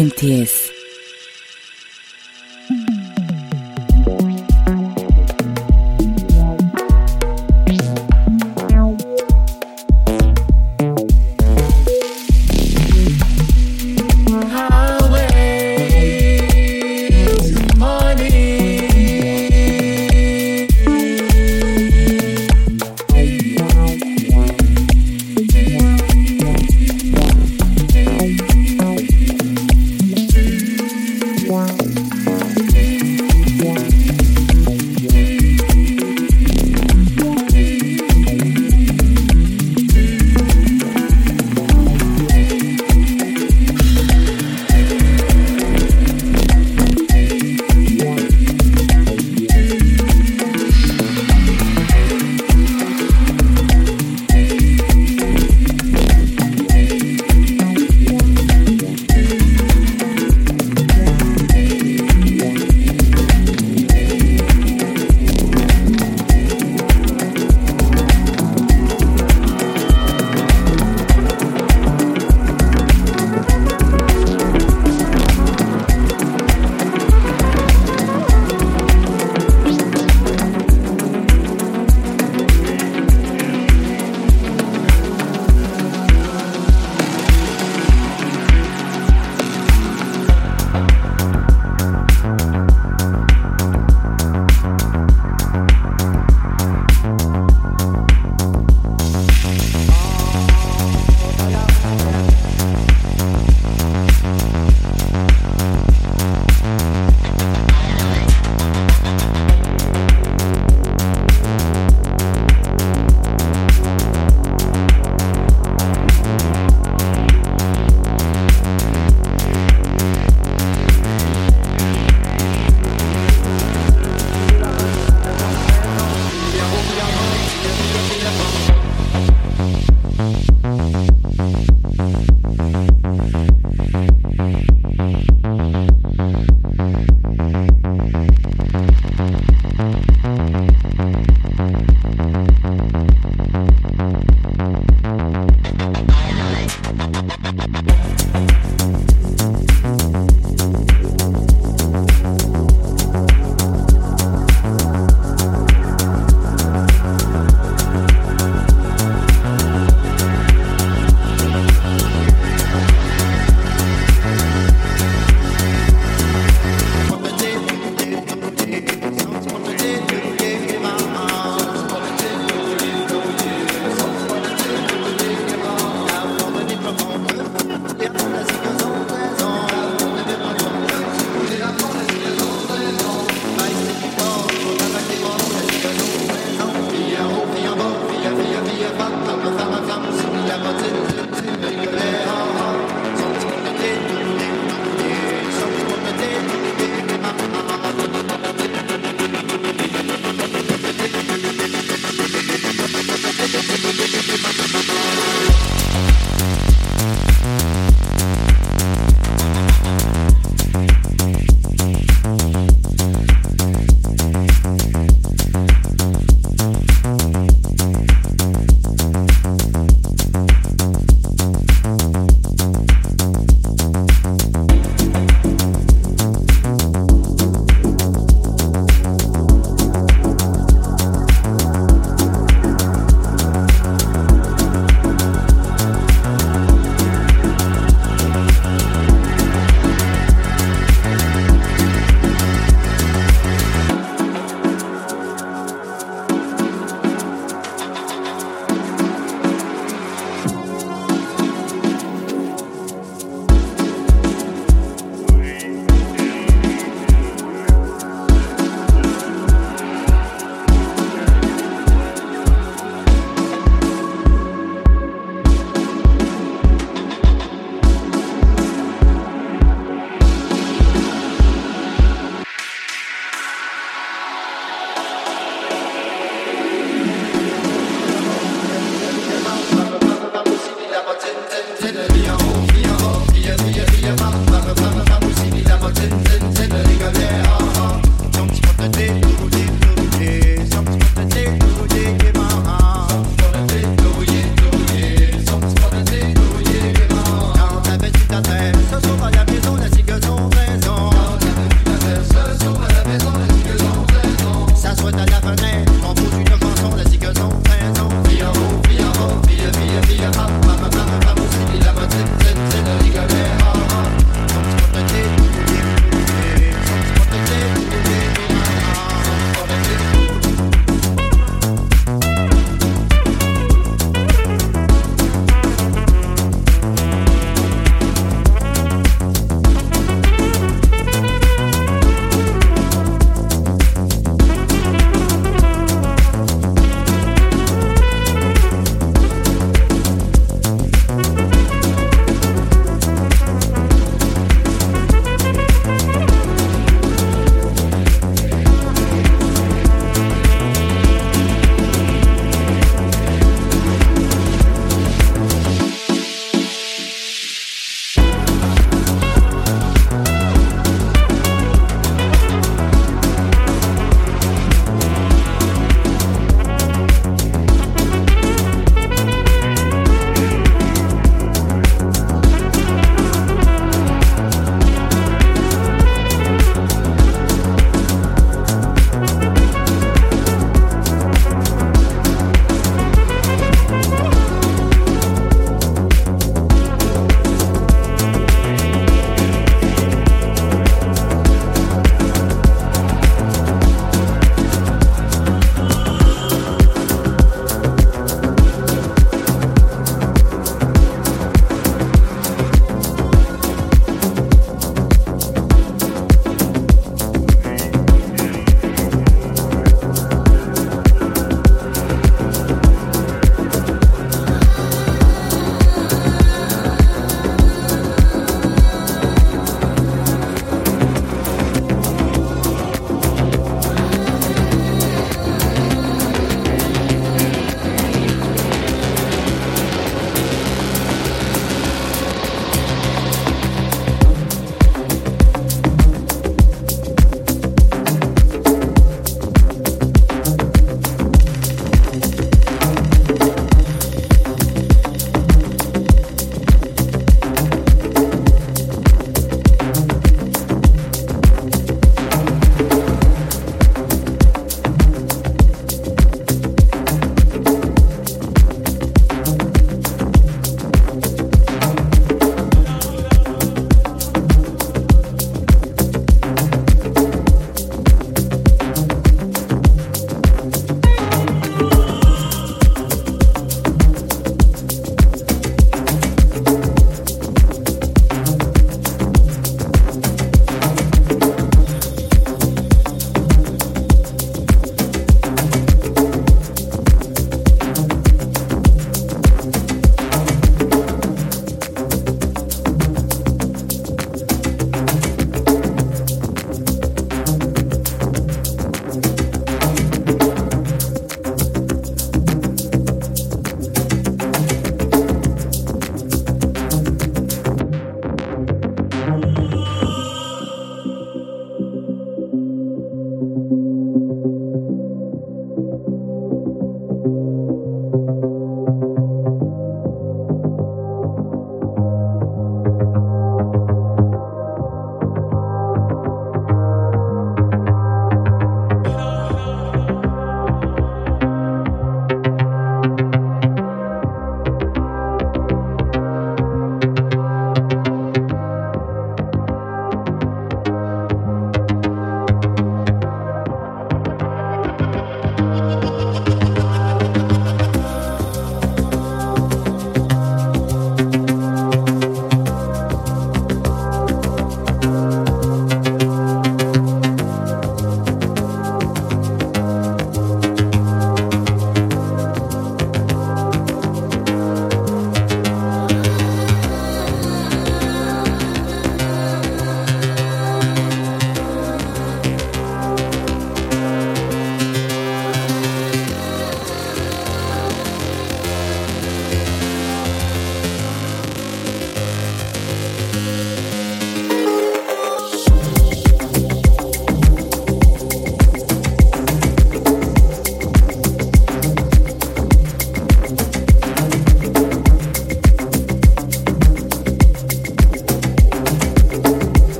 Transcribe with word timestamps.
MTS 0.00 0.79